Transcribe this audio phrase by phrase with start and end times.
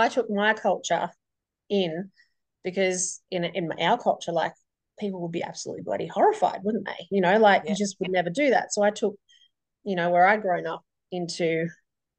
[0.00, 1.10] I took my culture
[1.68, 2.10] in
[2.64, 4.52] because in in our culture, like
[4.98, 7.06] people would be absolutely bloody horrified, wouldn't they?
[7.10, 7.70] You know, like yeah.
[7.70, 8.72] you just would never do that.
[8.72, 9.14] So I took,
[9.84, 11.68] you know, where I'd grown up into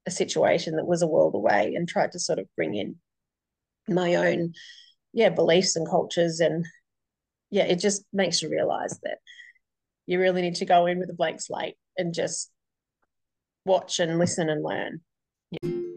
[0.05, 2.95] a situation that was a world away and tried to sort of bring in
[3.87, 4.53] my own,
[5.13, 6.39] yeah, beliefs and cultures.
[6.39, 6.65] And
[7.51, 9.19] yeah, it just makes you realize that
[10.07, 12.51] you really need to go in with a blank slate and just
[13.65, 15.01] watch and listen and learn.
[15.61, 15.90] Yeah.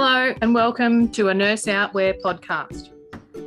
[0.00, 2.90] Hello, and welcome to a Nurse Out Where podcast.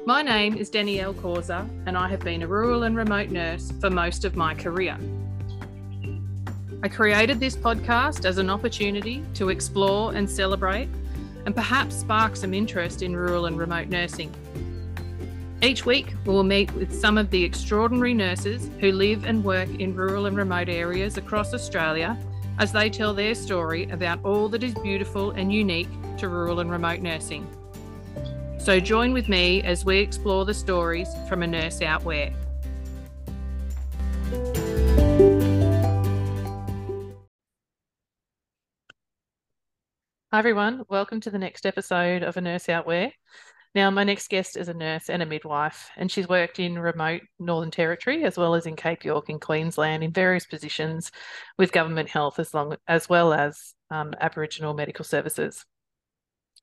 [0.05, 3.90] My name is Danielle Causa, and I have been a rural and remote nurse for
[3.90, 4.98] most of my career.
[6.84, 10.90] I created this podcast as an opportunity to explore and celebrate,
[11.45, 14.30] and perhaps spark some interest in rural and remote nursing.
[15.62, 19.70] Each week, we will meet with some of the extraordinary nurses who live and work
[19.80, 22.18] in rural and remote areas across Australia
[22.59, 25.88] as they tell their story about all that is beautiful and unique
[26.22, 27.50] to rural and remote nursing.
[28.59, 32.31] So join with me as we explore the stories from a nurse out where.
[40.31, 43.11] Hi everyone, welcome to the next episode of A Nurse Out Where.
[43.73, 47.22] Now, my next guest is a nurse and a midwife, and she's worked in remote
[47.39, 51.11] Northern Territory as well as in Cape York in Queensland in various positions
[51.58, 55.66] with government health as long as well as um, Aboriginal medical services.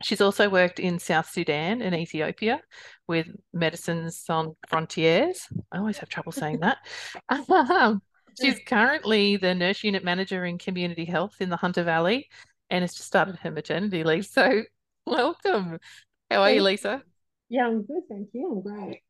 [0.03, 2.61] She's also worked in South Sudan and Ethiopia
[3.09, 5.37] with Médecins Sans Frontières.
[5.73, 6.79] I always have trouble saying that.
[7.49, 8.03] Um,
[8.41, 12.29] she's currently the nurse unit manager in community health in the Hunter Valley
[12.71, 14.27] and has just started her maternity leave.
[14.27, 14.63] So,
[15.07, 15.79] welcome.
[16.31, 17.03] How are you, Lisa?
[17.49, 18.03] Yeah, I'm good.
[18.09, 18.53] Thank you.
[18.53, 19.01] I'm great.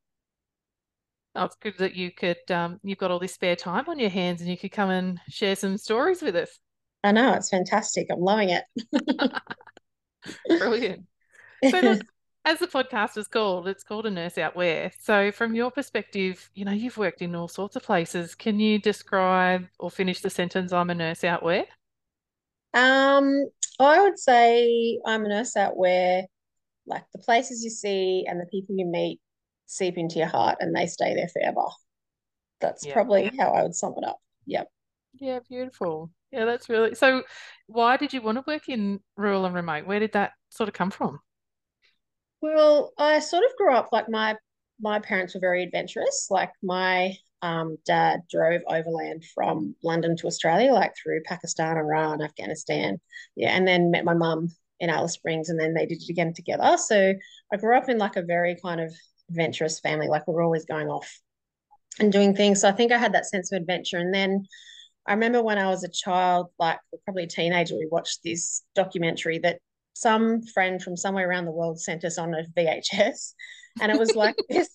[1.34, 4.10] Oh, it's good that you could, um, you've got all this spare time on your
[4.10, 6.58] hands and you could come and share some stories with us.
[7.04, 7.34] I know.
[7.34, 8.08] It's fantastic.
[8.10, 8.64] I'm loving it.
[10.48, 11.06] Brilliant.
[11.70, 11.98] So,
[12.44, 14.90] as the podcast is called, it's called A Nurse Out Where.
[15.00, 18.34] So, from your perspective, you know, you've worked in all sorts of places.
[18.34, 21.64] Can you describe or finish the sentence, I'm a nurse out where?
[22.74, 23.46] Um,
[23.80, 26.24] I would say I'm a nurse out where,
[26.86, 29.20] like, the places you see and the people you meet
[29.66, 31.66] seep into your heart and they stay there forever.
[32.60, 32.94] That's yeah.
[32.94, 34.18] probably how I would sum it up.
[34.46, 34.68] Yep.
[35.20, 36.10] Yeah, beautiful.
[36.30, 37.22] Yeah, that's really so.
[37.66, 39.86] Why did you want to work in rural and remote?
[39.86, 41.20] Where did that sort of come from?
[42.40, 44.36] Well, I sort of grew up like my
[44.80, 46.28] my parents were very adventurous.
[46.30, 53.00] Like my um, dad drove overland from London to Australia, like through Pakistan, Iran, Afghanistan.
[53.36, 54.48] Yeah, and then met my mum
[54.80, 56.76] in Alice Springs, and then they did it again together.
[56.76, 57.14] So
[57.52, 58.92] I grew up in like a very kind of
[59.30, 60.08] adventurous family.
[60.08, 61.20] Like we were always going off
[61.98, 62.60] and doing things.
[62.60, 63.98] So I think I had that sense of adventure.
[63.98, 64.46] And then
[65.08, 69.38] I remember when I was a child, like probably a teenager, we watched this documentary
[69.38, 69.58] that
[69.94, 73.32] some friend from somewhere around the world sent us on a VHS.
[73.80, 74.68] And it was like this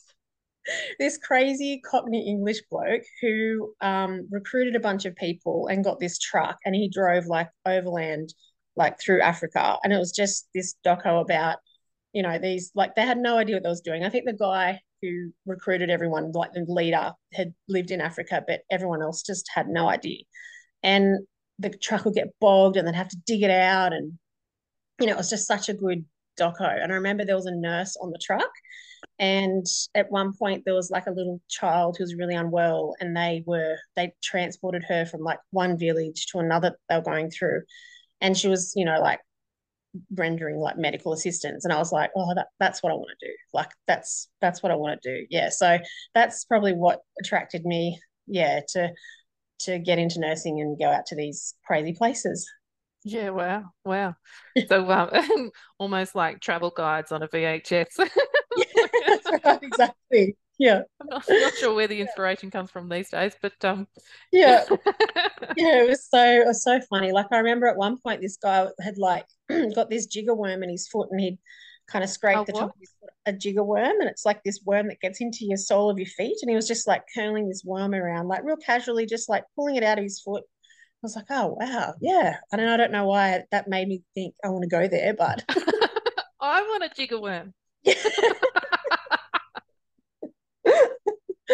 [1.00, 6.18] this crazy Cockney English bloke who um, recruited a bunch of people and got this
[6.18, 8.34] truck and he drove like overland,
[8.76, 9.78] like through Africa.
[9.84, 11.58] And it was just this doco about,
[12.12, 14.04] you know, these like they had no idea what they was doing.
[14.04, 18.62] I think the guy who recruited everyone, like the leader, had lived in Africa, but
[18.72, 20.20] everyone else just had no idea.
[20.82, 21.20] And
[21.60, 23.92] the truck would get bogged and they'd have to dig it out.
[23.92, 24.18] And,
[25.00, 26.06] you know, it was just such a good
[26.40, 26.82] doco.
[26.82, 28.50] And I remember there was a nurse on the truck.
[29.20, 33.16] And at one point, there was like a little child who was really unwell, and
[33.16, 37.64] they were they transported her from like one village to another they were going through,
[38.22, 39.20] and she was you know like
[40.16, 41.66] rendering like medical assistance.
[41.66, 43.34] And i was like oh that, that's what i want to do.
[43.54, 45.28] Like that's that's what i want to do.
[45.30, 45.78] Yeah so
[46.14, 48.90] that's probably what attracted me yeah to
[49.60, 52.50] to get into nursing and go out to these crazy places.
[53.04, 54.16] Yeah wow wow.
[54.68, 57.88] So um almost like travel guides on a vhs
[58.58, 60.82] yeah, right, exactly yeah.
[61.02, 63.86] I'm not, not, sure where the inspiration comes from these days but um
[64.32, 64.64] yeah.
[65.58, 67.12] Yeah it was so it was so funny.
[67.12, 69.26] Like i remember at one point this guy had like
[69.76, 71.38] got this jigger worm in his foot and he'd
[71.88, 74.42] kind of scraped oh, the top of his foot a jigger worm and it's like
[74.44, 77.04] this worm that gets into your sole of your feet and he was just like
[77.14, 80.44] curling this worm around like real casually just like pulling it out of his foot.
[80.46, 82.38] I was like, oh wow, yeah.
[82.54, 85.14] I don't I don't know why that made me think I want to go there,
[85.14, 85.44] but
[86.40, 87.54] I want a jigger worm.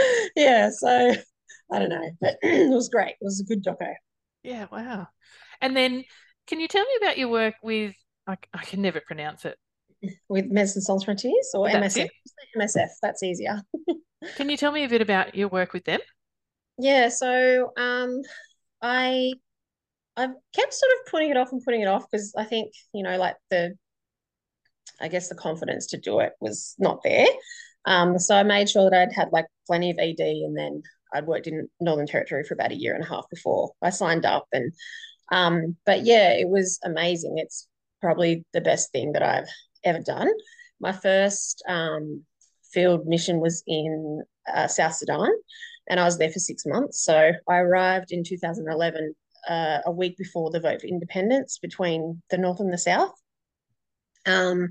[0.35, 1.13] yeah, so
[1.71, 3.15] I don't know, but it was great.
[3.19, 3.93] It was a good doco.
[4.43, 5.07] Yeah, wow.
[5.61, 6.03] And then,
[6.47, 7.95] can you tell me about your work with?
[8.27, 9.57] I, I can never pronounce it.
[10.29, 12.05] With Medicine Sans Frontiers or that's MSF?
[12.05, 12.11] It?
[12.57, 12.89] MSF.
[13.01, 13.61] That's easier.
[14.37, 15.99] can you tell me a bit about your work with them?
[16.77, 18.21] Yeah, so um,
[18.81, 19.33] I
[20.19, 23.03] I've kept sort of putting it off and putting it off because I think, you
[23.03, 23.75] know, like the,
[24.99, 27.25] I guess the confidence to do it was not there.
[27.85, 30.83] Um, so I made sure that I'd had like plenty of ED and then
[31.13, 34.25] I'd worked in Northern Territory for about a year and a half before I signed
[34.25, 34.47] up.
[34.51, 34.73] And,
[35.31, 37.37] um, but yeah, it was amazing.
[37.37, 37.67] It's
[38.01, 39.49] probably the best thing that I've
[39.83, 40.29] ever done.
[40.79, 42.23] My first um,
[42.71, 44.23] field mission was in
[44.53, 45.29] uh, South Sudan
[45.89, 47.03] and I was there for six months.
[47.03, 49.15] So I arrived in 2011
[49.47, 53.13] uh, a week before the vote for independence between the North and the South.
[54.25, 54.69] Um,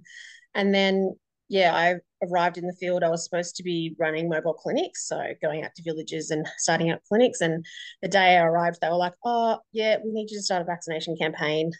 [0.55, 1.17] and then,
[1.49, 3.03] yeah, I arrived in the field.
[3.03, 6.91] I was supposed to be running mobile clinics, so going out to villages and starting
[6.91, 7.41] up clinics.
[7.41, 7.65] And
[8.03, 10.65] the day I arrived, they were like, "Oh, yeah, we need you to start a
[10.65, 11.73] vaccination campaign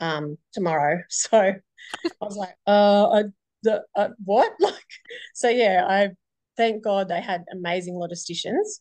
[0.00, 3.22] um, tomorrow." So I was like, "Uh, I,
[3.62, 4.74] the, uh, what?" Like,
[5.34, 6.10] so yeah, I
[6.56, 8.80] thank God they had amazing logisticians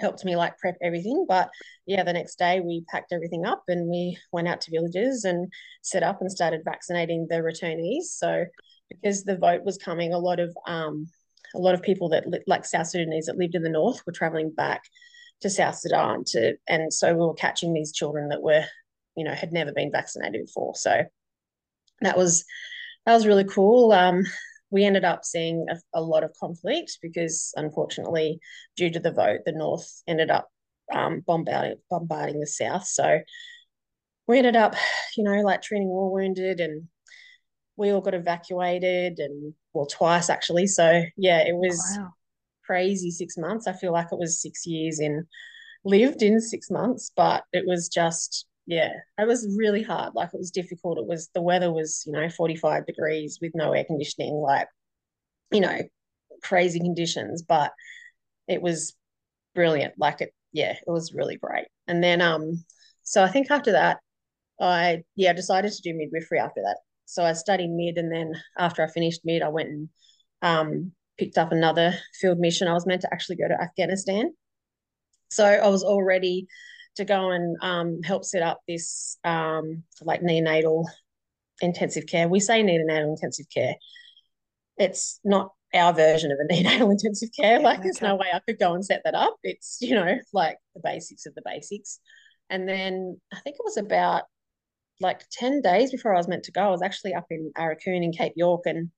[0.00, 1.26] helped me like prep everything.
[1.28, 1.50] But
[1.86, 5.52] yeah, the next day we packed everything up and we went out to villages and
[5.82, 8.04] set up and started vaccinating the returnees.
[8.04, 8.44] So
[9.00, 11.08] because the vote was coming, a lot of um,
[11.54, 14.50] a lot of people that like South Sudanese that lived in the north were traveling
[14.50, 14.82] back
[15.40, 18.64] to South Sudan to, and so we were catching these children that were,
[19.16, 20.74] you know, had never been vaccinated before.
[20.74, 21.02] So
[22.00, 22.44] that was
[23.06, 23.92] that was really cool.
[23.92, 24.22] Um,
[24.70, 28.40] we ended up seeing a, a, lot of conflict because, unfortunately,
[28.76, 30.48] due to the vote, the North ended up
[30.92, 32.86] um, bombarding bombarding the South.
[32.86, 33.20] So
[34.26, 34.74] we ended up,
[35.16, 36.88] you know, like treating war wounded, and
[37.82, 40.68] we all got evacuated, and well, twice actually.
[40.68, 42.14] So yeah, it was wow.
[42.64, 43.66] crazy six months.
[43.66, 45.26] I feel like it was six years in
[45.84, 50.14] lived in six months, but it was just yeah, it was really hard.
[50.14, 50.98] Like it was difficult.
[50.98, 54.68] It was the weather was, you know, 45 degrees with no air conditioning, like,
[55.50, 55.80] you know,
[56.44, 57.72] crazy conditions, but
[58.46, 58.94] it was
[59.56, 59.94] brilliant.
[59.98, 61.66] Like it, yeah, it was really great.
[61.88, 62.64] And then um,
[63.02, 63.98] so I think after that,
[64.60, 66.76] I yeah, decided to do midwifery after that.
[67.12, 69.88] So I studied mid and then after I finished mid, I went and
[70.40, 72.68] um picked up another field mission.
[72.68, 74.32] I was meant to actually go to Afghanistan.
[75.30, 76.46] So I was all ready
[76.96, 80.84] to go and um, help set up this um, like neonatal
[81.60, 82.28] intensive care.
[82.28, 83.76] We say neonatal intensive care.
[84.78, 87.60] It's not our version of a neonatal intensive care.
[87.60, 87.84] Like, okay.
[87.84, 89.36] there's no way I could go and set that up.
[89.42, 92.00] It's, you know, like the basics of the basics.
[92.50, 94.24] And then I think it was about
[95.02, 96.62] like 10 days before I was meant to go.
[96.62, 98.90] I was actually up in Aurukun in Cape York and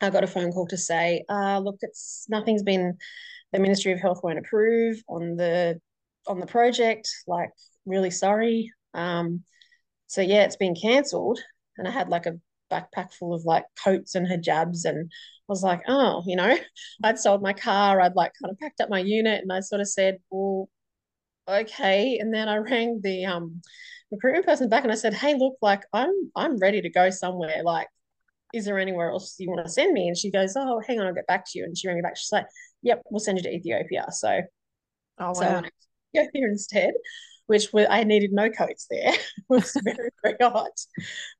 [0.00, 2.96] I got a phone call to say, uh, look, it's nothing's been,
[3.52, 5.80] the Ministry of Health won't approve on the
[6.26, 7.50] on the project, like
[7.86, 8.72] really sorry.
[8.94, 9.44] Um,
[10.06, 11.40] so yeah, it's been cancelled.
[11.78, 12.38] And I had like a
[12.70, 15.10] backpack full of like coats and hijabs and
[15.48, 16.56] I was like, oh, you know,
[17.04, 19.80] I'd sold my car, I'd like kind of packed up my unit and I sort
[19.80, 20.68] of said, well,
[21.48, 22.18] okay.
[22.18, 23.62] And then I rang the um
[24.10, 27.62] recruitment person back and I said, hey, look, like I'm I'm ready to go somewhere.
[27.64, 27.88] Like,
[28.54, 30.08] is there anywhere else you want to send me?
[30.08, 31.64] And she goes, Oh, hang on, I'll get back to you.
[31.64, 32.16] And she rang me back.
[32.16, 32.46] She's like,
[32.82, 34.06] Yep, we'll send you to Ethiopia.
[34.10, 34.40] So
[35.18, 35.34] Oh wow.
[35.34, 35.62] So
[36.14, 36.92] go there instead,
[37.46, 39.12] which I needed no coats there.
[39.36, 40.72] it was very, very hot.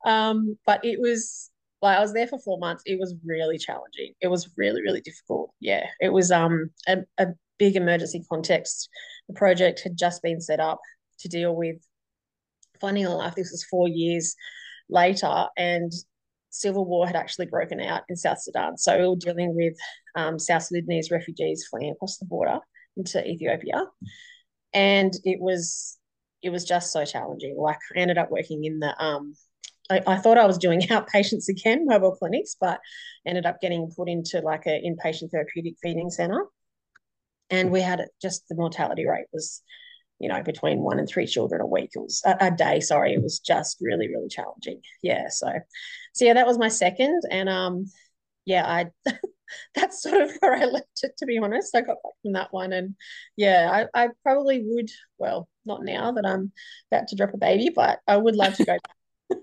[0.05, 1.51] Um, but it was
[1.83, 2.83] like I was there for four months.
[2.87, 4.15] It was really challenging.
[4.21, 5.53] It was really, really difficult.
[5.61, 5.87] Yeah.
[6.01, 7.27] It was um a, a
[7.59, 8.89] big emergency context.
[9.29, 10.81] The project had just been set up
[11.21, 11.77] to deal with
[12.81, 14.35] funny enough, this was four years
[14.89, 15.93] later, and
[16.51, 18.77] civil war had actually broken out in South Sudan.
[18.77, 19.75] So we were dealing with
[20.15, 22.61] um, South Sudanese refugees fleeing across the border
[22.97, 23.85] into Ethiopia
[24.77, 25.99] and it was
[26.43, 27.57] it was just so challenging.
[27.57, 29.35] Like I ended up working in the um
[29.89, 32.81] I, I, thought I was doing outpatients again, mobile clinics, but
[33.25, 36.45] ended up getting put into like an inpatient therapeutic feeding center.
[37.51, 39.63] And we had just the mortality rate was,
[40.19, 41.91] you know, between one and three children a week.
[41.95, 43.15] It was a, a day, sorry.
[43.15, 44.81] It was just really, really challenging.
[45.03, 45.29] Yeah.
[45.29, 45.49] So
[46.13, 47.21] so yeah, that was my second.
[47.31, 47.87] And um
[48.45, 48.87] yeah, I
[49.75, 51.75] that's sort of where I left it, to be honest.
[51.75, 52.73] I got back from that one.
[52.73, 52.95] And
[53.37, 56.53] yeah, I, I probably would, well, not now that I'm
[56.91, 58.77] about to drop a baby, but I would love to go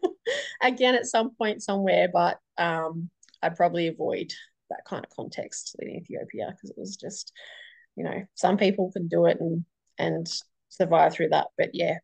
[0.61, 2.09] again at some point somewhere.
[2.11, 3.09] But um,
[3.41, 4.31] I'd probably avoid
[4.69, 7.31] that kind of context in Ethiopia because it was just,
[7.95, 9.65] you know, some people can do it and
[9.97, 10.27] and
[10.69, 11.47] survive through that.
[11.57, 11.97] But yeah,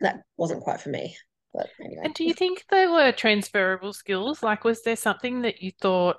[0.00, 1.16] that wasn't quite for me.
[1.54, 2.02] But anyway.
[2.04, 4.42] And do you think they were transferable skills?
[4.42, 6.16] Like, was there something that you thought,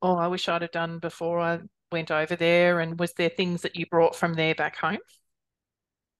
[0.00, 1.60] oh, I wish I'd have done before I
[1.90, 2.80] went over there?
[2.80, 4.98] And was there things that you brought from there back home?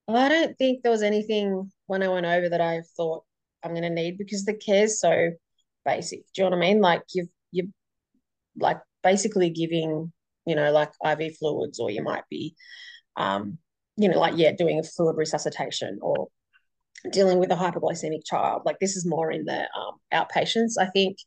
[0.09, 3.25] I don't think there was anything when I went over that I thought
[3.65, 5.31] I'm going to need because the care's so
[5.85, 6.21] basic.
[6.35, 6.81] Do you know what I mean?
[6.81, 7.69] Like you've you
[8.59, 10.13] like basically giving,
[10.47, 12.55] you know, like IV fluids, or you might be,
[13.17, 13.59] um,
[13.97, 16.29] you know, like yeah, doing a fluid resuscitation or
[17.11, 18.63] dealing with a hypoglycemic child.
[18.65, 20.75] Like this is more in the um, outpatients.
[20.79, 21.19] I think.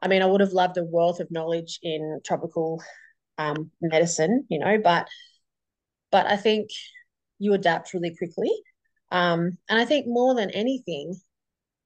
[0.00, 2.80] I mean, I would have loved a wealth of knowledge in tropical
[3.36, 5.08] um, medicine, you know, but
[6.10, 6.70] but I think
[7.38, 8.50] you adapt really quickly.
[9.10, 11.14] Um, and I think more than anything,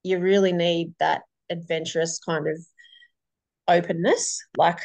[0.03, 2.57] you really need that adventurous kind of
[3.67, 4.41] openness.
[4.57, 4.79] Like,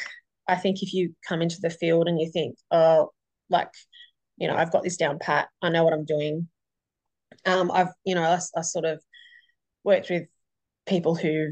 [0.49, 3.11] I think if you come into the field and you think, oh,
[3.49, 3.69] like,
[4.37, 6.47] you know, I've got this down pat, I know what I'm doing.
[7.45, 9.01] Um, I've, you know, I, I sort of
[9.83, 10.23] worked with
[10.87, 11.51] people who,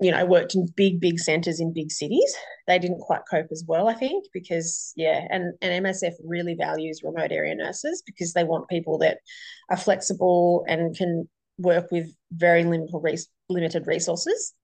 [0.00, 2.34] you know, worked in big, big centers in big cities.
[2.66, 7.00] They didn't quite cope as well, I think, because yeah, and and MSF really values
[7.02, 9.18] remote area nurses because they want people that
[9.70, 14.54] are flexible and can work with very limited limited resources.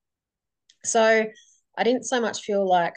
[0.85, 1.25] So
[1.77, 2.95] I didn't so much feel like,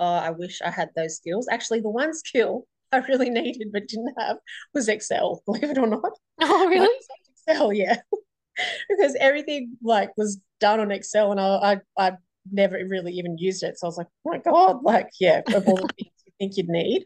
[0.00, 1.48] oh, I wish I had those skills.
[1.50, 4.36] Actually, the one skill I really needed but didn't have
[4.72, 6.12] was Excel, believe it or not.
[6.40, 6.88] Oh, really?
[7.30, 7.98] Excel, yeah.
[8.88, 12.12] because everything like was done on Excel and I, I I
[12.50, 13.78] never really even used it.
[13.78, 16.56] So I was like, oh my God, like, yeah, of all the things you think
[16.56, 17.04] you'd need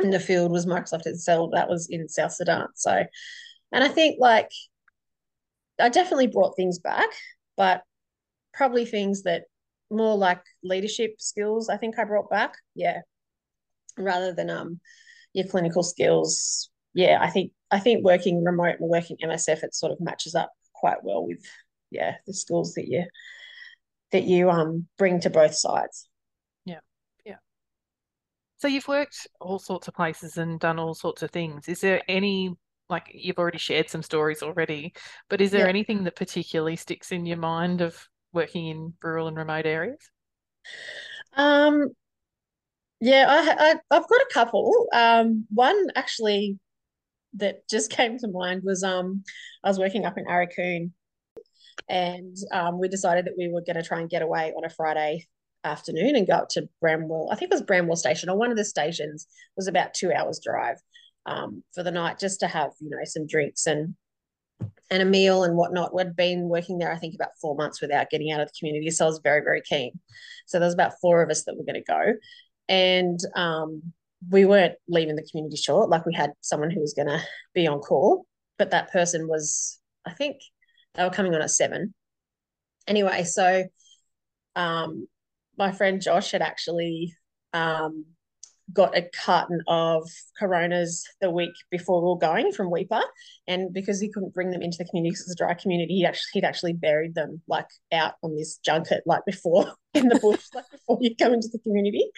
[0.00, 1.50] in the field was Microsoft Excel.
[1.50, 2.68] That was in South Sudan.
[2.74, 3.04] So,
[3.72, 4.50] and I think like
[5.78, 7.08] I definitely brought things back,
[7.56, 7.82] but
[8.52, 9.44] probably things that
[9.90, 12.54] more like leadership skills, I think I brought back.
[12.74, 13.00] Yeah.
[13.98, 14.80] Rather than um
[15.32, 16.70] your clinical skills.
[16.94, 20.50] Yeah, I think I think working remote and working MSF it sort of matches up
[20.74, 21.44] quite well with
[21.90, 23.04] yeah, the skills that you
[24.12, 26.08] that you um bring to both sides.
[26.64, 26.80] Yeah.
[27.24, 27.36] Yeah.
[28.58, 31.68] So you've worked all sorts of places and done all sorts of things.
[31.68, 32.54] Is there any
[32.88, 34.92] like you've already shared some stories already,
[35.28, 35.68] but is there yeah.
[35.68, 39.98] anything that particularly sticks in your mind of working in rural and remote areas?
[41.36, 41.88] Um,
[43.00, 44.88] yeah, I, I have got a couple.
[44.92, 46.58] Um, one actually
[47.34, 49.24] that just came to mind was um
[49.64, 50.90] I was working up in Aurukun,
[51.88, 54.70] and um, we decided that we were going to try and get away on a
[54.70, 55.26] Friday
[55.64, 57.28] afternoon and go up to Bramwell.
[57.30, 60.40] I think it was Bramwell Station or one of the stations was about two hours
[60.42, 60.78] drive
[61.26, 63.94] um, for the night just to have you know some drinks and
[64.90, 65.94] and a meal and whatnot.
[65.94, 68.90] We'd been working there, I think, about four months without getting out of the community.
[68.90, 69.98] So I was very, very keen.
[70.46, 72.14] So there was about four of us that were going to go.
[72.68, 73.92] And um,
[74.28, 75.90] we weren't leaving the community short.
[75.90, 77.22] Like we had someone who was going to
[77.54, 78.26] be on call,
[78.58, 80.36] but that person was, I think,
[80.94, 81.94] they were coming on at seven.
[82.88, 83.64] Anyway, so
[84.56, 85.06] um,
[85.56, 87.14] my friend Josh had actually
[87.52, 88.06] um,
[88.72, 90.08] got a carton of
[90.38, 93.02] Coronas the week before we were going from Weipa,
[93.46, 96.04] and because he couldn't bring them into the community because it's a dry community, he
[96.04, 100.44] actually he'd actually buried them like out on this junket like before in the bush,
[100.54, 102.10] like before you come into the community.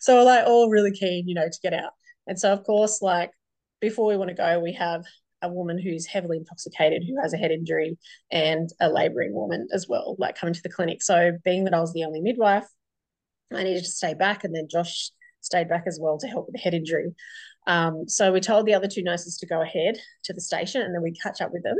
[0.00, 1.92] So we're like all really keen, you know, to get out.
[2.26, 3.30] And so of course, like
[3.80, 5.04] before we want to go, we have
[5.42, 7.96] a woman who's heavily intoxicated who has a head injury
[8.30, 11.02] and a laboring woman as well, like coming to the clinic.
[11.02, 12.66] So being that I was the only midwife,
[13.52, 16.54] I needed to stay back, and then Josh stayed back as well to help with
[16.54, 17.14] the head injury.
[17.66, 20.94] Um, so we told the other two nurses to go ahead to the station and
[20.94, 21.76] then we catch up with them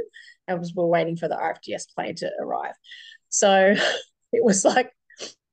[0.47, 2.75] and we're waiting for the RFDS plane to arrive.
[3.29, 3.75] So
[4.33, 4.93] it was like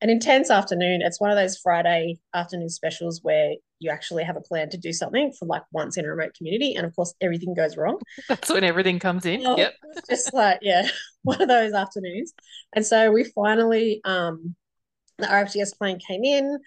[0.02, 1.02] an intense afternoon.
[1.02, 4.92] It's one of those Friday afternoon specials where you actually have a plan to do
[4.92, 6.76] something for like once in a remote community.
[6.76, 8.00] And of course, everything goes wrong.
[8.30, 9.42] That's when everything comes in.
[9.42, 9.74] Yep.
[10.10, 10.88] just like, yeah,
[11.24, 12.34] one of those afternoons.
[12.74, 14.56] And so we finally, um,
[15.18, 16.60] the RFDS plane came in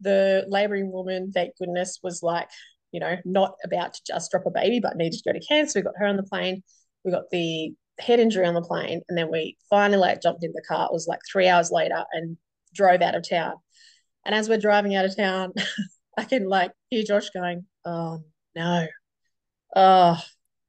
[0.00, 2.48] the laboring woman, thank goodness, was like,
[2.92, 5.72] you know, not about to just drop a baby, but needed to go to Cairns.
[5.72, 6.62] So we got her on the plane.
[7.04, 9.02] We got the head injury on the plane.
[9.08, 10.86] And then we finally like jumped in the car.
[10.86, 12.36] It was like three hours later and
[12.74, 13.54] drove out of town.
[14.24, 15.52] And as we're driving out of town,
[16.18, 18.86] I can like hear Josh going, Oh no.
[19.76, 20.20] Oh,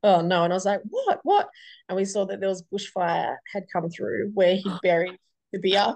[0.03, 0.43] oh no.
[0.43, 1.19] And I was like, What?
[1.23, 1.49] What?
[1.89, 5.17] And we saw that there was bushfire had come through where he buried
[5.51, 5.95] the beer.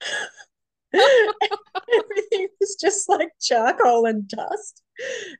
[1.94, 4.82] everything was just like charcoal and dust.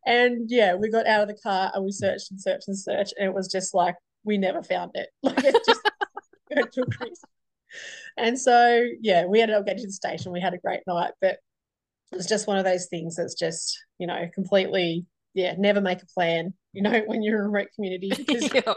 [0.06, 3.14] And yeah, we got out of the car and we searched and searched and searched,
[3.18, 3.94] and it was just like
[4.24, 5.08] we never found it.
[5.22, 5.80] Like it just
[6.72, 6.88] took
[8.16, 10.32] And so yeah, we ended up getting to the station.
[10.32, 11.38] We had a great night, but
[12.12, 16.00] it was just one of those things that's just you know completely yeah never make
[16.00, 18.74] a plan you know when you're in a remote community because yeah.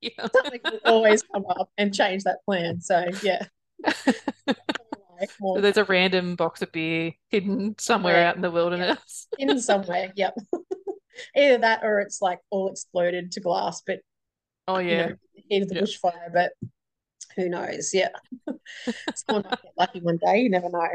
[0.00, 0.26] Yeah.
[0.32, 2.80] something will always come up and change that plan.
[2.80, 3.46] So yeah.
[5.28, 8.30] So there's a random box of beer hidden somewhere yeah.
[8.30, 9.28] out in the wilderness.
[9.38, 9.50] Yeah.
[9.50, 10.34] In somewhere, yep.
[11.36, 14.00] Either that or it's like all exploded to glass, but
[14.68, 15.10] oh yeah,
[15.48, 16.52] you know, of the bushfire, but
[17.36, 17.92] who knows?
[17.92, 18.08] Yeah.
[19.14, 20.88] Someone might get lucky one day, you never know.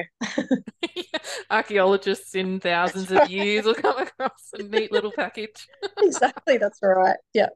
[1.49, 5.67] Archaeologists in thousands that's of years will come across a neat little package.
[5.99, 7.17] exactly, that's right.
[7.33, 7.49] Yeah.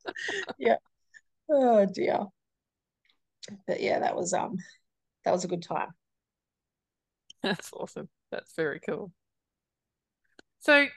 [0.57, 0.77] Yeah.
[1.49, 2.27] Oh dear.
[3.67, 4.57] but yeah, that was um
[5.25, 5.89] that was a good time.
[7.43, 8.09] That's awesome.
[8.31, 9.11] That's very cool.
[10.59, 10.87] So,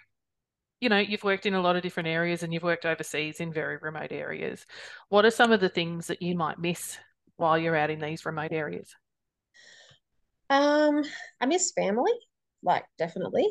[0.80, 3.52] you know, you've worked in a lot of different areas and you've worked overseas in
[3.52, 4.66] very remote areas.
[5.08, 6.98] What are some of the things that you might miss
[7.36, 8.94] while you're out in these remote areas?
[10.50, 11.02] Um,
[11.40, 12.12] I miss family,
[12.62, 13.46] like definitely.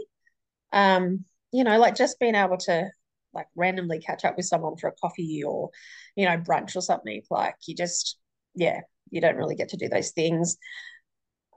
[0.74, 2.90] Um, you know, like just being able to
[3.34, 5.70] like randomly catch up with someone for a coffee or,
[6.16, 7.22] you know, brunch or something.
[7.30, 8.18] Like you just,
[8.56, 10.58] yeah, you don't really get to do those things.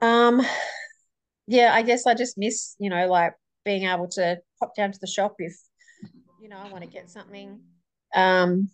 [0.01, 0.41] Um,
[1.47, 3.33] yeah, I guess I just miss, you know, like
[3.63, 5.55] being able to pop down to the shop if,
[6.41, 7.59] you know, I want to get something.
[8.15, 8.69] Um,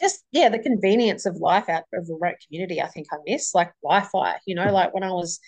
[0.00, 3.54] just yeah, the convenience of life out of a remote community, I think I miss
[3.54, 4.36] like Wi-Fi.
[4.46, 5.40] You know, like when I was,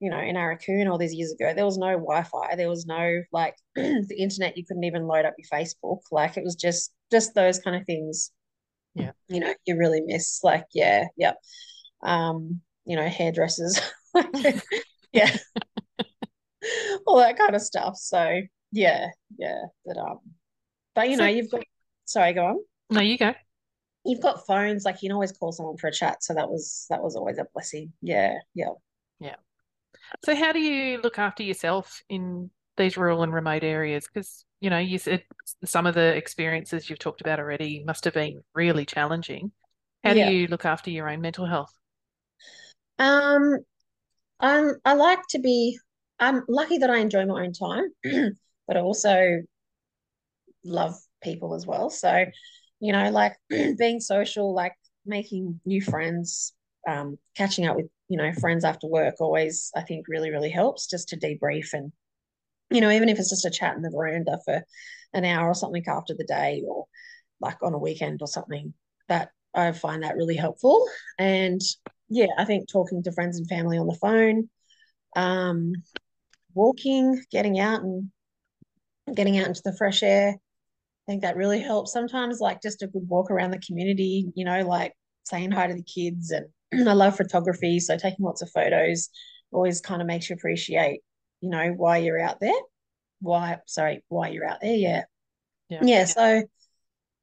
[0.00, 2.56] you know, in Aurukun all these years ago, there was no Wi-Fi.
[2.56, 4.56] There was no like the internet.
[4.56, 6.00] You couldn't even load up your Facebook.
[6.10, 8.30] Like it was just just those kind of things.
[8.94, 10.40] Yeah, you know, you really miss.
[10.44, 11.32] Like yeah, yeah.
[12.02, 13.80] Um, you know, hairdressers.
[15.12, 15.36] yeah.
[17.06, 17.96] all that kind of stuff.
[17.96, 19.62] So yeah, yeah.
[19.84, 20.20] But um,
[20.94, 21.62] but you know, you've got.
[22.04, 22.58] Sorry, go on.
[22.90, 23.34] No, you go.
[24.04, 26.22] You've got phones, like you can always call someone for a chat.
[26.24, 27.92] So that was that was always a blessing.
[28.02, 28.70] Yeah, yeah,
[29.20, 29.36] yeah.
[30.24, 34.06] So how do you look after yourself in these rural and remote areas?
[34.12, 35.22] Because you know, you said
[35.64, 39.52] some of the experiences you've talked about already must have been really challenging.
[40.04, 40.28] How yeah.
[40.28, 41.72] do you look after your own mental health?
[42.98, 43.58] Um,
[44.42, 45.78] um, I like to be
[46.22, 47.86] I'm lucky that I enjoy my own time,
[48.68, 49.42] but also
[50.64, 51.90] love people as well.
[51.90, 52.26] So,
[52.80, 56.52] you know, like being social, like making new friends,
[56.88, 60.86] um, catching up with, you know, friends after work always, I think, really, really helps
[60.86, 61.92] just to debrief and,
[62.70, 64.62] you know, even if it's just a chat in the veranda for
[65.12, 66.86] an hour or something after the day or
[67.40, 68.72] like on a weekend or something,
[69.08, 70.86] that I find that really helpful.
[71.18, 71.60] And
[72.12, 74.48] yeah, I think talking to friends and family on the phone,
[75.16, 75.72] um,
[76.54, 78.10] walking, getting out and
[79.14, 80.34] getting out into the fresh air.
[80.36, 81.92] I think that really helps.
[81.92, 84.92] Sometimes, like just a good walk around the community, you know, like
[85.24, 86.30] saying hi to the kids.
[86.30, 89.08] And I love photography, so taking lots of photos
[89.50, 91.00] always kind of makes you appreciate,
[91.40, 92.60] you know, why you're out there.
[93.20, 94.76] Why, sorry, why you're out there.
[94.76, 95.04] Yeah.
[95.68, 95.80] Yeah.
[95.82, 96.42] yeah so,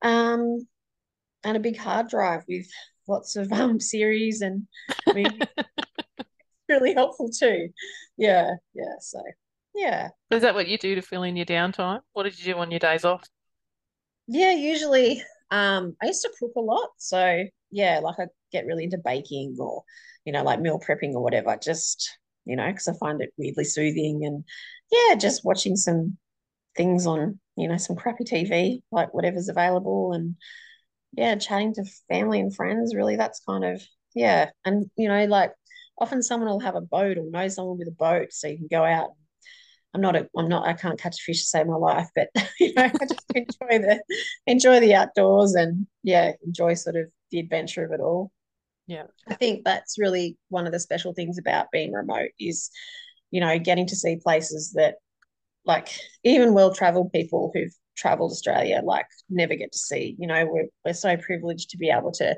[0.01, 0.67] um,
[1.43, 2.67] and a big hard drive with
[3.09, 4.67] lots of um series and
[6.69, 7.69] really helpful too.
[8.17, 8.95] Yeah, yeah.
[8.99, 9.21] So
[9.75, 10.09] yeah.
[10.31, 12.01] Is that what you do to fill in your downtime?
[12.13, 13.23] What did you do on your days off?
[14.27, 16.89] Yeah, usually um I used to cook a lot.
[16.97, 19.83] So yeah, like I get really into baking or,
[20.25, 23.63] you know, like meal prepping or whatever, just, you know, because I find it weirdly
[23.63, 24.43] soothing and
[24.91, 26.17] yeah, just watching some
[26.75, 30.35] things on, you know, some crappy TV, like whatever's available and
[31.13, 33.81] yeah, chatting to family and friends, really that's kind of
[34.15, 34.49] yeah.
[34.65, 35.51] And you know, like
[35.99, 38.67] often someone will have a boat or know someone with a boat so you can
[38.69, 39.11] go out
[39.93, 42.29] I'm not a, I'm not I can't catch a fish to save my life, but
[42.59, 44.01] you know, I just enjoy the
[44.45, 48.31] enjoy the outdoors and yeah, enjoy sort of the adventure of it all.
[48.87, 49.03] Yeah.
[49.27, 52.71] I think that's really one of the special things about being remote is,
[53.31, 54.95] you know, getting to see places that
[55.65, 55.89] like
[56.23, 60.15] even well-traveled people who've traveled Australia like never get to see.
[60.17, 62.35] You know, we're we're so privileged to be able to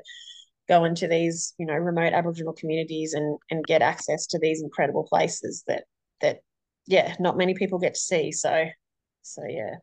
[0.68, 5.04] go into these you know remote aboriginal communities and and get access to these incredible
[5.04, 5.84] places that
[6.20, 6.38] that
[6.86, 8.66] yeah not many people get to see so
[9.22, 9.74] so yeah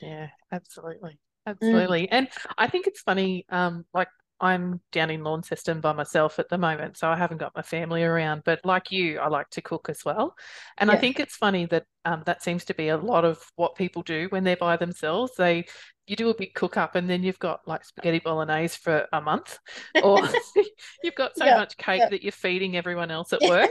[0.00, 1.18] yeah absolutely mm.
[1.46, 2.08] absolutely mm.
[2.10, 4.08] and i think it's funny um like
[4.40, 8.02] I'm down in Launceston by myself at the moment, so I haven't got my family
[8.02, 8.42] around.
[8.44, 10.34] But like you, I like to cook as well.
[10.78, 10.96] And yeah.
[10.96, 14.02] I think it's funny that um, that seems to be a lot of what people
[14.02, 15.32] do when they're by themselves.
[15.36, 15.66] They
[16.06, 19.20] you do a big cook up and then you've got like spaghetti bolognese for a
[19.20, 19.58] month,
[20.02, 20.20] or
[21.02, 22.08] you've got so yeah, much cake yeah.
[22.10, 23.70] that you're feeding everyone else at work.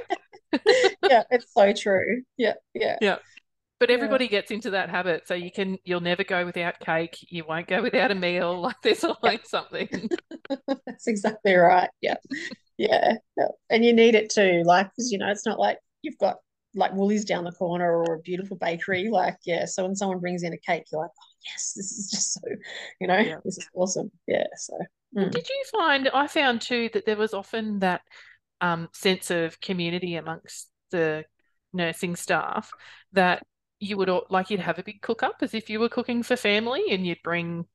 [1.04, 2.24] yeah, it's so true.
[2.38, 2.98] Yeah, yeah.
[3.02, 3.18] Yeah
[3.80, 4.32] but everybody yeah.
[4.32, 7.82] gets into that habit so you can you'll never go without cake you won't go
[7.82, 10.10] without a meal like there's always something
[10.86, 12.16] that's exactly right yeah.
[12.78, 16.18] yeah yeah and you need it too like because you know it's not like you've
[16.18, 16.38] got
[16.78, 20.44] like Woolies down the corner or a beautiful bakery like yeah so when someone brings
[20.44, 22.42] in a cake you're like oh yes this is just so
[23.00, 23.38] you know yeah.
[23.46, 24.78] this is awesome yeah so
[25.18, 25.32] mm.
[25.32, 28.02] did you find i found too that there was often that
[28.62, 31.26] um, sense of community amongst the
[31.74, 32.72] nursing staff
[33.12, 33.44] that
[33.80, 36.36] you would like you'd have a big cook up as if you were cooking for
[36.36, 37.66] family and you'd bring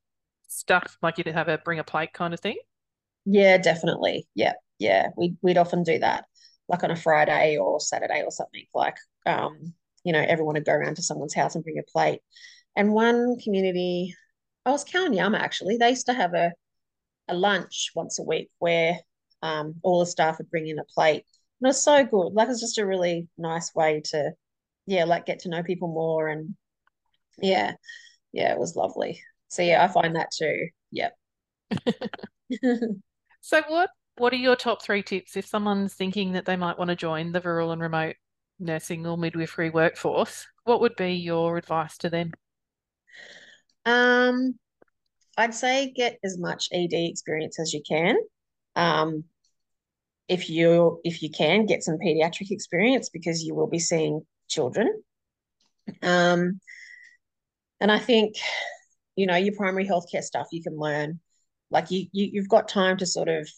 [0.49, 2.59] stuff like you'd have a bring a plate kind of thing?
[3.25, 4.27] Yeah definitely.
[4.35, 5.09] Yeah yeah.
[5.17, 6.25] We'd, we'd often do that
[6.69, 10.73] like on a friday or saturday or something like um you know everyone would go
[10.73, 12.21] around to someone's house and bring a plate.
[12.77, 14.15] And one community
[14.67, 15.79] i was Kowanyama actually.
[15.79, 16.53] They used to have a
[17.29, 18.99] a lunch once a week where
[19.43, 21.25] Um, all the staff would bring in a plate.
[21.61, 22.35] And it was so good.
[22.35, 24.33] Like, it's just a really nice way to,
[24.91, 26.27] yeah, like get to know people more.
[26.27, 26.57] And
[27.39, 27.75] yeah,
[28.33, 29.23] yeah, it was lovely.
[29.47, 30.67] So yeah, I find that too.
[30.91, 31.13] Yep.
[33.41, 36.89] so what what are your top three tips if someone's thinking that they might want
[36.89, 38.17] to join the rural and remote
[38.59, 40.49] nursing or midwifery workforce?
[40.65, 42.33] What would be your advice to them?
[43.87, 44.59] Um,
[45.39, 48.17] I'd say get as much ED experience as you can.
[48.75, 49.23] Um,
[50.27, 55.03] if you if you can get some pediatric experience because you will be seeing children.
[56.03, 56.61] Um,
[57.81, 58.35] and I think,
[59.17, 61.21] you know, your primary healthcare stuff you can learn.
[61.71, 63.49] Like you, you you've got time to sort of,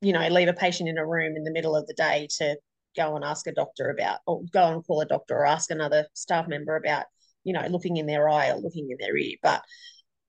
[0.00, 2.56] you know, leave a patient in a room in the middle of the day to
[2.96, 6.06] go and ask a doctor about, or go and call a doctor or ask another
[6.14, 7.04] staff member about,
[7.44, 9.36] you know, looking in their eye or looking in their ear.
[9.42, 9.62] But,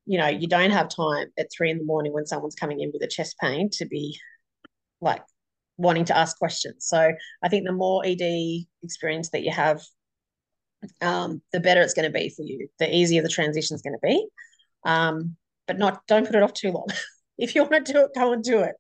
[0.06, 2.92] you know, you don't have time at three in the morning when someone's coming in
[2.94, 4.20] with a chest pain to be
[5.00, 5.24] like
[5.82, 6.86] wanting to ask questions.
[6.88, 7.12] So
[7.44, 9.82] I think the more ED experience that you have,
[11.02, 12.68] um, the better it's going to be for you.
[12.80, 14.28] The easier the transition is going to be.
[14.84, 15.36] Um,
[15.68, 16.88] but not don't put it off too long.
[17.38, 18.76] if you want to do it, go and do it.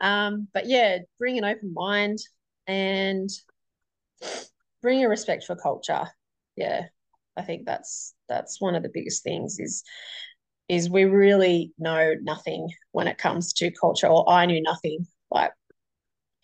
[0.00, 2.18] Um, but yeah, bring an open mind
[2.66, 3.28] and
[4.82, 6.06] bring a respect for culture.
[6.56, 6.84] Yeah,
[7.36, 9.82] I think that's that's one of the biggest things is
[10.68, 15.06] is we really know nothing when it comes to culture, or I knew nothing.
[15.30, 15.52] Like,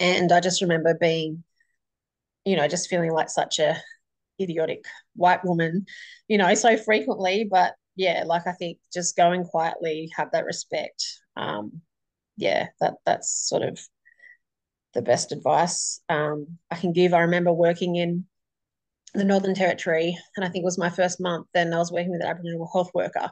[0.03, 1.45] and I just remember being,
[2.45, 3.77] you know, just feeling like such a
[4.41, 4.85] idiotic
[5.15, 5.87] white woman,
[6.27, 7.47] you know, so frequently.
[7.49, 11.05] But yeah, like I think just going quietly, have that respect.
[11.37, 11.83] Um,
[12.37, 13.79] yeah, that that's sort of
[14.95, 17.15] the best advice um, I can give.
[17.15, 18.25] I remember working in
[19.15, 21.47] the Northern Territory, and I think it was my first month.
[21.55, 23.31] Then I was working with an Aboriginal health worker,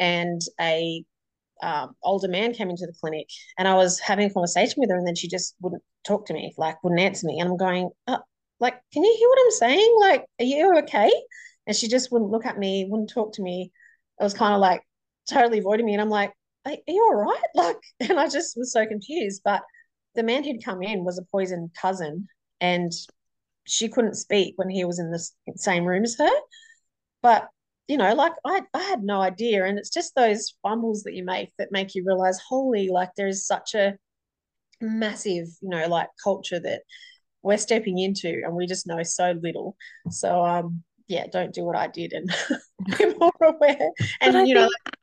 [0.00, 1.04] and a
[1.62, 4.96] um, older man came into the clinic, and I was having a conversation with her,
[4.96, 7.90] and then she just wouldn't talk to me, like wouldn't answer me, and I'm going,
[8.08, 8.20] oh,
[8.60, 9.96] like, can you hear what I'm saying?
[10.00, 11.10] Like, are you okay?
[11.66, 13.72] And she just wouldn't look at me, wouldn't talk to me.
[14.20, 14.82] It was kind of like
[15.30, 16.32] totally avoiding me, and I'm like,
[16.66, 17.42] are you all right?
[17.54, 19.62] Like, and I just was so confused, but
[20.14, 22.28] the man who'd come in was a poisoned cousin
[22.60, 22.92] and
[23.64, 25.24] she couldn't speak when he was in the
[25.56, 26.30] same room as her.
[27.22, 27.48] But,
[27.88, 29.64] you know, like I, I had no idea.
[29.64, 33.28] And it's just those fumbles that you make that make you realize, holy, like there
[33.28, 33.96] is such a
[34.80, 36.82] massive, you know, like culture that
[37.42, 39.76] we're stepping into and we just know so little.
[40.10, 42.30] So, um, yeah, don't do what I did and
[42.98, 43.90] be more aware.
[44.20, 44.96] And, you know, like,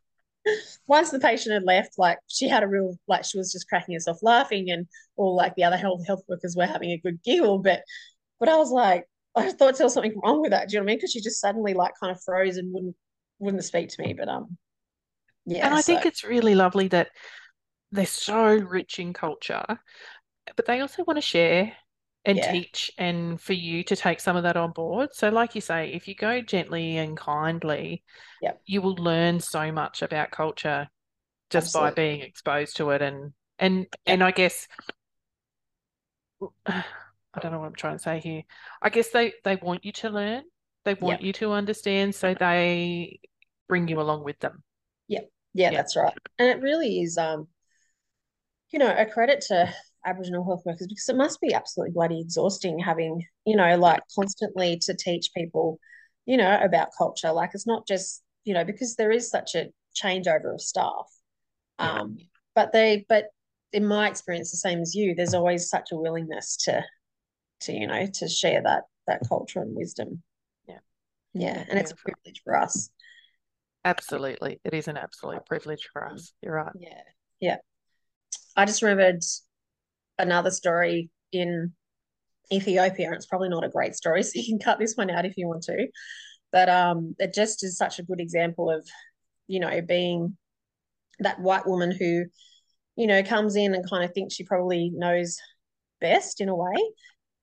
[0.87, 3.93] once the patient had left, like she had a real like she was just cracking
[3.93, 7.59] herself laughing, and all like the other health health workers were having a good giggle.
[7.59, 7.83] But
[8.39, 10.69] but I was like, I thought there was something wrong with that.
[10.69, 10.97] Do you know what I mean?
[10.97, 12.95] Because she just suddenly like kind of froze and wouldn't
[13.39, 14.13] wouldn't speak to me.
[14.13, 14.57] But um,
[15.45, 15.65] yeah.
[15.65, 15.93] And I so.
[15.93, 17.09] think it's really lovely that
[17.91, 19.65] they're so rich in culture,
[20.55, 21.73] but they also want to share
[22.25, 22.51] and yeah.
[22.51, 25.09] teach and for you to take some of that on board.
[25.13, 28.03] So, like you say, if you go gently and kindly,
[28.41, 28.61] yep.
[28.65, 30.87] you will learn so much about culture
[31.49, 31.89] just Absolutely.
[31.89, 33.01] by being exposed to it.
[33.01, 33.87] And and yep.
[34.05, 34.67] and I guess
[37.33, 38.43] I don't know what I'm trying to say here.
[38.81, 40.43] I guess they they want you to learn.
[40.85, 41.27] They want yep.
[41.27, 43.19] you to understand, so they
[43.67, 44.63] bring you along with them.
[45.07, 45.21] Yeah,
[45.53, 46.13] yeah, that's right.
[46.37, 47.47] And it really is, um,
[48.71, 49.73] you know, a credit to
[50.05, 54.79] Aboriginal health workers because it must be absolutely bloody exhausting having, you know, like constantly
[54.83, 55.79] to teach people,
[56.25, 57.31] you know, about culture.
[57.31, 59.67] Like it's not just, you know, because there is such a
[60.01, 61.07] changeover of staff.
[61.77, 62.17] Um,
[62.55, 63.25] but they, but
[63.73, 66.83] in my experience, the same as you, there's always such a willingness to,
[67.61, 70.21] to, you know, to share that, that culture and wisdom.
[70.67, 70.79] Yeah.
[71.33, 71.63] Yeah.
[71.69, 72.89] And it's a privilege for us.
[73.85, 74.59] Absolutely.
[74.63, 76.33] It is an absolute privilege for us.
[76.41, 76.71] You're right.
[76.77, 77.01] Yeah.
[77.39, 77.57] Yeah.
[78.55, 79.23] I just remembered
[80.17, 81.73] another story in
[82.51, 85.25] Ethiopia, and it's probably not a great story, so you can cut this one out
[85.25, 85.87] if you want to.
[86.51, 88.87] But um, it just is such a good example of,
[89.47, 90.35] you know, being
[91.19, 92.25] that white woman who,
[92.95, 95.37] you know, comes in and kind of thinks she probably knows
[96.01, 96.75] best in a way.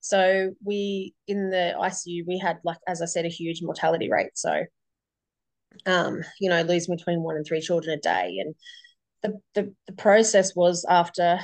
[0.06, 4.30] So we in the ICU we had like as I said a huge mortality rate.
[4.34, 4.62] So
[5.84, 8.38] um, you know, losing between one and three children a day.
[8.40, 8.54] And
[9.22, 11.40] the the, the process was after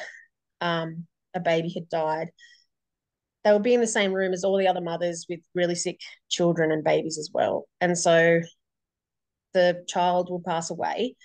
[0.60, 2.28] um, a baby had died,
[3.44, 5.98] they would be in the same room as all the other mothers with really sick
[6.30, 7.66] children and babies as well.
[7.80, 8.40] And so
[9.54, 11.16] the child would pass away,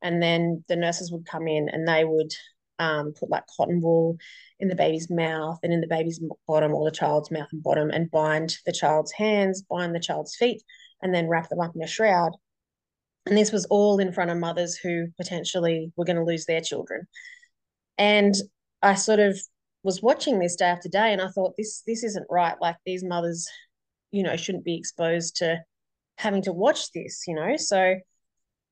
[0.00, 2.32] and then the nurses would come in and they would
[2.78, 4.16] um, put like cotton wool
[4.60, 7.90] in the baby's mouth and in the baby's bottom or the child's mouth and bottom
[7.90, 10.62] and bind the child's hands, bind the child's feet,
[11.02, 12.32] and then wrap them up in a shroud.
[13.26, 16.60] And this was all in front of mothers who potentially were going to lose their
[16.60, 17.06] children.
[17.98, 18.34] And
[18.82, 19.38] I sort of
[19.82, 22.56] was watching this day after day and I thought this this isn't right.
[22.60, 23.48] Like these mothers,
[24.10, 25.62] you know, shouldn't be exposed to
[26.18, 27.56] having to watch this, you know.
[27.56, 27.96] So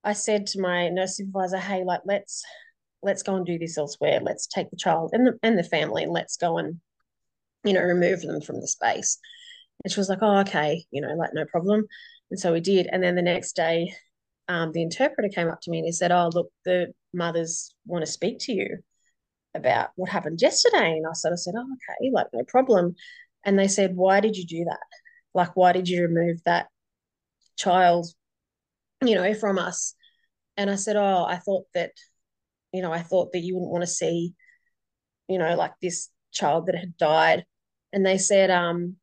[0.03, 2.45] I said to my nurse supervisor, hey, like let's
[3.05, 4.21] let's go and do this elsewhere.
[4.23, 6.81] Let's take the child and the and the family and let's go and,
[7.65, 9.19] you know, remove them from the space.
[9.85, 11.85] And she was like, oh, okay, you know, like no problem.
[12.31, 12.89] And so we did.
[12.91, 13.93] And then the next day,
[14.49, 18.05] um, the interpreter came up to me and he said, oh, look, the mothers want
[18.05, 18.79] to speak to you
[19.55, 20.93] about what happened yesterday.
[20.93, 22.95] And I sort of said, oh, okay, like no problem.
[23.45, 24.81] And they said, why did you do that?
[25.35, 26.67] Like, why did you remove that
[27.57, 28.07] child,
[29.05, 29.95] you know, from us?
[30.57, 31.93] And I said, oh, I thought that,
[32.75, 34.35] you know, I thought that you wouldn't want to see,
[35.29, 37.45] you know, like this child that had died.
[37.93, 38.97] And they said, um,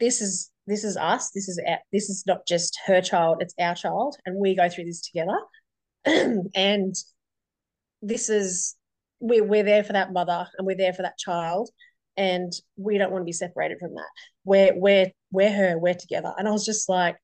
[0.00, 1.30] this is this is us.
[1.30, 3.38] This is our, this is not just her child.
[3.40, 5.38] It's our child, and we go through this together.
[6.54, 6.94] and
[8.02, 8.76] this is
[9.20, 11.70] we're, we're there for that mother and we're there for that child
[12.16, 14.08] and we don't want to be separated from that
[14.44, 17.16] we're we're we're her we're together and i was just like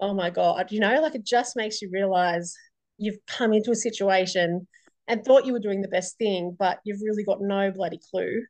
[0.00, 2.54] oh my god you know like it just makes you realize
[2.98, 4.66] you've come into a situation
[5.08, 8.42] and thought you were doing the best thing but you've really got no bloody clue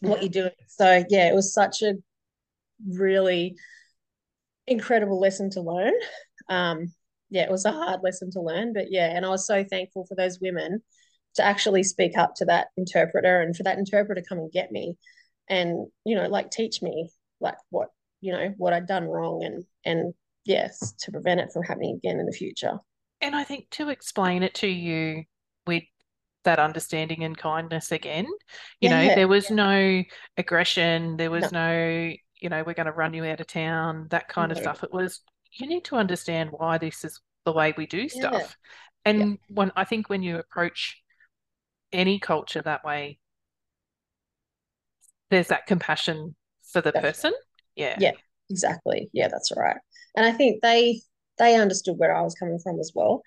[0.00, 0.22] what yeah.
[0.22, 0.54] you're doing.
[0.68, 1.94] So yeah it was such a
[2.88, 3.56] really
[4.66, 5.94] incredible lesson to learn.
[6.48, 6.92] Um
[7.30, 10.04] yeah it was a hard lesson to learn but yeah and i was so thankful
[10.06, 10.82] for those women
[11.34, 14.70] to actually speak up to that interpreter and for that interpreter to come and get
[14.70, 14.98] me
[15.48, 17.08] and you know like teach me
[17.40, 17.88] like what
[18.22, 22.18] you know what I'd done wrong and and yes to prevent it from happening again
[22.18, 22.78] in the future.
[23.20, 25.24] And I think to explain it to you
[25.66, 25.84] with
[26.44, 28.26] that understanding and kindness again
[28.80, 29.56] you yeah, know there was yeah.
[29.56, 30.02] no
[30.36, 31.60] aggression there was no.
[31.60, 34.56] no you know we're going to run you out of town that kind no.
[34.56, 35.20] of stuff it was
[35.52, 38.56] you need to understand why this is the way we do stuff
[39.06, 39.12] yeah.
[39.12, 41.02] and when I think when you approach
[41.92, 43.18] any culture that way,
[45.30, 46.34] there's that compassion
[46.72, 47.08] for the Definitely.
[47.10, 47.32] person.
[47.76, 47.96] Yeah.
[47.98, 48.12] Yeah,
[48.50, 49.10] exactly.
[49.12, 49.76] Yeah, that's right.
[50.16, 51.00] And I think they
[51.38, 53.22] they understood where I was coming from as well.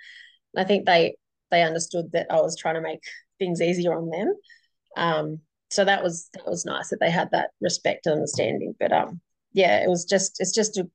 [0.56, 1.16] I think they
[1.52, 3.02] they understood that I was trying to make
[3.40, 4.34] things easier on them.
[4.98, 8.76] Um, so that was that was nice that they had that respect and understanding.
[8.80, 9.20] But um,
[9.54, 10.88] yeah, it was just it's just a,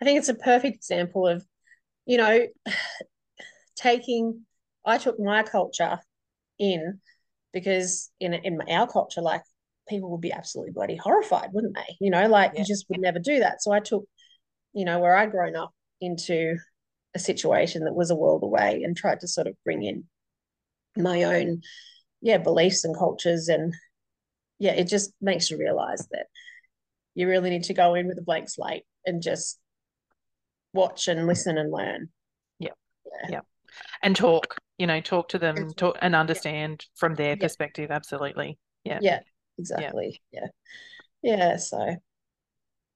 [0.00, 1.44] I think it's a perfect example of,
[2.06, 2.46] you know,
[3.76, 4.44] taking.
[4.84, 6.00] I took my culture
[6.58, 7.00] in
[7.52, 9.42] because in in our culture, like
[9.88, 11.96] people would be absolutely bloody horrified, wouldn't they?
[12.00, 12.60] You know, like yeah.
[12.60, 13.62] you just would never do that.
[13.62, 14.04] So I took,
[14.72, 16.56] you know, where I'd grown up into
[17.14, 20.04] a situation that was a world away and tried to sort of bring in
[20.96, 21.62] my own,
[22.20, 23.48] yeah, beliefs and cultures.
[23.48, 23.74] And
[24.58, 26.26] yeah, it just makes you realize that
[27.14, 29.58] you really need to go in with a blank slate and just
[30.72, 32.08] watch and listen and learn.
[32.58, 32.70] Yeah.
[33.22, 33.28] Yeah.
[33.30, 33.40] yeah.
[34.02, 36.98] And talk you know talk to them and, talk, and understand yeah.
[36.98, 37.42] from their yeah.
[37.42, 39.20] perspective absolutely yeah yeah
[39.58, 40.46] exactly yeah.
[41.22, 41.96] yeah yeah so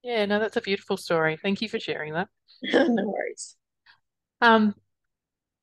[0.02, 2.28] yeah no that's a beautiful story thank you for sharing that
[2.62, 3.54] no worries
[4.44, 4.74] um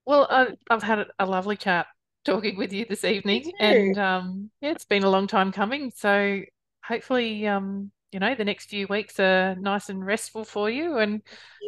[0.05, 1.87] well I, i've had a lovely chat
[2.25, 6.41] talking with you this evening and um yeah it's been a long time coming so
[6.83, 11.21] hopefully um you know the next few weeks are nice and restful for you and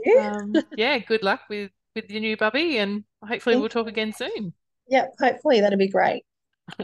[0.06, 4.14] yeah, um, yeah good luck with with your new bubby, and hopefully we'll talk again
[4.14, 4.54] soon.
[4.88, 6.26] Yep, hopefully that'll be great.